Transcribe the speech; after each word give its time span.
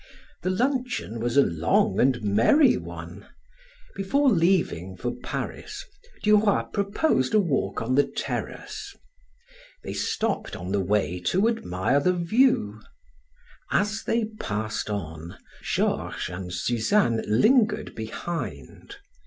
The 0.41 0.49
luncheon 0.49 1.19
was 1.19 1.37
a 1.37 1.43
long 1.43 1.99
and 1.99 2.23
merry 2.23 2.75
one. 2.75 3.27
Before 3.95 4.31
leaving 4.31 4.97
for 4.97 5.11
Paris, 5.21 5.85
Du 6.23 6.37
Roy 6.37 6.63
proposed 6.73 7.35
a 7.35 7.39
walk 7.39 7.83
on 7.83 7.93
the 7.93 8.07
terrace. 8.07 8.95
They 9.83 9.93
stopped 9.93 10.55
on 10.55 10.71
the 10.71 10.79
way 10.81 11.19
to 11.25 11.47
admire 11.47 11.99
the 11.99 12.13
view; 12.15 12.81
as 13.71 14.01
they 14.03 14.25
passed 14.25 14.89
on, 14.89 15.37
Georges 15.61 16.29
and 16.29 16.51
Suzanne 16.51 17.21
lingered 17.27 17.93
behind. 17.93 18.95